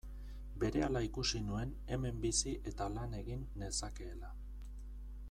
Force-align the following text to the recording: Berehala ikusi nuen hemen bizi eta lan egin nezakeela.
Berehala 0.61 1.01
ikusi 1.07 1.41
nuen 1.49 1.75
hemen 1.93 2.17
bizi 2.25 2.55
eta 2.73 2.89
lan 2.97 3.15
egin 3.21 3.47
nezakeela. 3.65 4.33